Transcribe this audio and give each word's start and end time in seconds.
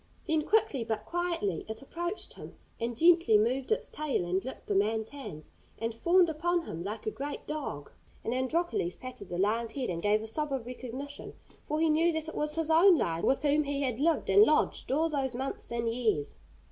Then 0.25 0.41
quickly 0.47 0.83
but 0.83 1.05
quietly 1.05 1.63
it 1.69 1.83
approached 1.83 2.33
him, 2.33 2.55
and 2.79 2.97
gently 2.97 3.37
moved 3.37 3.71
its 3.71 3.87
tail 3.91 4.25
and 4.25 4.43
licked 4.43 4.65
the 4.65 4.73
man's 4.73 5.09
hands, 5.09 5.51
and 5.77 5.93
fawned 5.93 6.27
upon 6.27 6.63
him 6.65 6.83
like 6.83 7.05
a 7.05 7.11
great 7.11 7.45
dog. 7.45 7.91
And 8.23 8.33
Androcles 8.33 8.95
patted 8.95 9.29
the 9.29 9.37
lion's 9.37 9.73
head, 9.73 9.91
and 9.91 10.01
gave 10.01 10.23
a 10.23 10.25
sob 10.25 10.51
of 10.51 10.65
recognition, 10.65 11.33
for 11.67 11.79
he 11.79 11.87
knew 11.87 12.11
that 12.13 12.27
it 12.29 12.33
was 12.35 12.55
his 12.55 12.71
own 12.71 12.97
lion, 12.97 13.27
with 13.27 13.43
whom 13.43 13.63
he 13.65 13.83
had 13.83 13.99
lived 13.99 14.31
and 14.31 14.41
lodged 14.41 14.91
all 14.91 15.07
those 15.07 15.35
months 15.35 15.71
and 15.71 15.87
years. 15.87 16.39